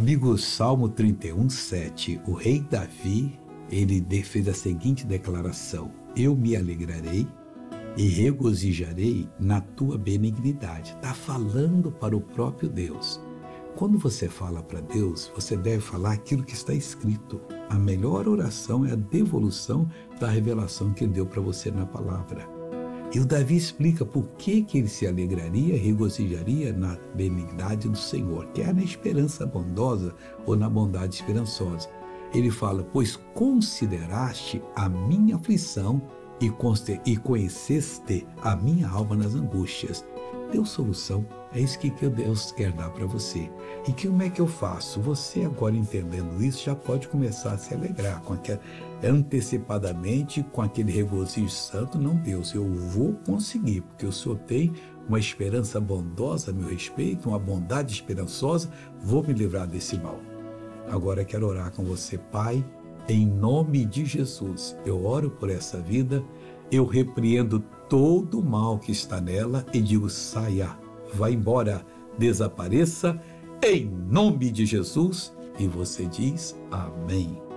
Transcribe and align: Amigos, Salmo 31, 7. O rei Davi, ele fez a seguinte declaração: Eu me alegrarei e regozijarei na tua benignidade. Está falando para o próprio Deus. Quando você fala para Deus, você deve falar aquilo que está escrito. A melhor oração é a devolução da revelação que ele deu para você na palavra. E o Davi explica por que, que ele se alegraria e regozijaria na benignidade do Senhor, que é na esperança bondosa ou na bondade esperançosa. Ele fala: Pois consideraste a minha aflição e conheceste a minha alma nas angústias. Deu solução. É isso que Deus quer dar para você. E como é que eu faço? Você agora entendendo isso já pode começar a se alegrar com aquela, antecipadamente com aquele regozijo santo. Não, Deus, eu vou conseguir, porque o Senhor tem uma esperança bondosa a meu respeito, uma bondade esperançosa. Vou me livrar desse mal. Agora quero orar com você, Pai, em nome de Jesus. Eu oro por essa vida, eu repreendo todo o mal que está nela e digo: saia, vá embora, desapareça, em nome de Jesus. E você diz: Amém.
Amigos, 0.00 0.42
Salmo 0.42 0.88
31, 0.88 1.50
7. 1.50 2.22
O 2.26 2.32
rei 2.32 2.60
Davi, 2.60 3.38
ele 3.70 4.00
fez 4.22 4.48
a 4.48 4.54
seguinte 4.54 5.06
declaração: 5.06 5.92
Eu 6.16 6.34
me 6.34 6.56
alegrarei 6.56 7.28
e 7.98 8.08
regozijarei 8.08 9.28
na 9.38 9.60
tua 9.60 9.98
benignidade. 9.98 10.92
Está 10.92 11.12
falando 11.12 11.92
para 11.92 12.16
o 12.16 12.20
próprio 12.22 12.70
Deus. 12.70 13.20
Quando 13.76 13.98
você 13.98 14.26
fala 14.26 14.62
para 14.62 14.80
Deus, 14.80 15.30
você 15.34 15.54
deve 15.54 15.80
falar 15.80 16.12
aquilo 16.12 16.44
que 16.44 16.54
está 16.54 16.72
escrito. 16.72 17.38
A 17.68 17.74
melhor 17.74 18.26
oração 18.26 18.86
é 18.86 18.92
a 18.92 18.96
devolução 18.96 19.86
da 20.18 20.30
revelação 20.30 20.94
que 20.94 21.04
ele 21.04 21.12
deu 21.12 21.26
para 21.26 21.42
você 21.42 21.70
na 21.70 21.84
palavra. 21.84 22.59
E 23.12 23.18
o 23.18 23.26
Davi 23.26 23.56
explica 23.56 24.04
por 24.04 24.24
que, 24.38 24.62
que 24.62 24.78
ele 24.78 24.88
se 24.88 25.04
alegraria 25.06 25.74
e 25.74 25.78
regozijaria 25.78 26.72
na 26.72 26.96
benignidade 27.14 27.88
do 27.88 27.98
Senhor, 27.98 28.46
que 28.48 28.62
é 28.62 28.72
na 28.72 28.82
esperança 28.82 29.44
bondosa 29.44 30.14
ou 30.46 30.54
na 30.54 30.70
bondade 30.70 31.16
esperançosa. 31.16 31.88
Ele 32.32 32.50
fala: 32.50 32.84
Pois 32.92 33.16
consideraste 33.34 34.62
a 34.76 34.88
minha 34.88 35.36
aflição 35.36 36.00
e 36.40 37.16
conheceste 37.16 38.26
a 38.42 38.54
minha 38.54 38.88
alma 38.88 39.16
nas 39.16 39.34
angústias. 39.34 40.04
Deu 40.52 40.64
solução. 40.64 41.26
É 41.52 41.60
isso 41.60 41.78
que 41.80 41.90
Deus 41.90 42.52
quer 42.52 42.70
dar 42.72 42.90
para 42.90 43.06
você. 43.06 43.50
E 43.88 43.92
como 43.92 44.22
é 44.22 44.30
que 44.30 44.40
eu 44.40 44.46
faço? 44.46 45.00
Você 45.00 45.44
agora 45.44 45.74
entendendo 45.74 46.42
isso 46.42 46.64
já 46.64 46.76
pode 46.76 47.08
começar 47.08 47.52
a 47.52 47.58
se 47.58 47.74
alegrar 47.74 48.20
com 48.22 48.34
aquela, 48.34 48.60
antecipadamente 49.02 50.44
com 50.52 50.62
aquele 50.62 50.92
regozijo 50.92 51.50
santo. 51.50 51.98
Não, 51.98 52.14
Deus, 52.14 52.54
eu 52.54 52.64
vou 52.64 53.14
conseguir, 53.26 53.80
porque 53.80 54.06
o 54.06 54.12
Senhor 54.12 54.38
tem 54.38 54.72
uma 55.08 55.18
esperança 55.18 55.80
bondosa 55.80 56.52
a 56.52 56.54
meu 56.54 56.68
respeito, 56.68 57.28
uma 57.28 57.38
bondade 57.38 57.94
esperançosa. 57.94 58.70
Vou 59.02 59.24
me 59.24 59.32
livrar 59.32 59.66
desse 59.66 59.98
mal. 59.98 60.20
Agora 60.88 61.24
quero 61.24 61.48
orar 61.48 61.72
com 61.72 61.82
você, 61.82 62.16
Pai, 62.16 62.64
em 63.08 63.26
nome 63.26 63.84
de 63.84 64.04
Jesus. 64.04 64.76
Eu 64.86 65.04
oro 65.04 65.30
por 65.30 65.50
essa 65.50 65.80
vida, 65.80 66.22
eu 66.70 66.84
repreendo 66.86 67.58
todo 67.88 68.38
o 68.38 68.44
mal 68.44 68.78
que 68.78 68.92
está 68.92 69.20
nela 69.20 69.66
e 69.72 69.80
digo: 69.80 70.08
saia, 70.08 70.76
vá 71.14 71.30
embora, 71.30 71.84
desapareça, 72.18 73.20
em 73.62 73.86
nome 73.86 74.50
de 74.50 74.64
Jesus. 74.64 75.32
E 75.58 75.66
você 75.66 76.06
diz: 76.06 76.56
Amém. 76.70 77.49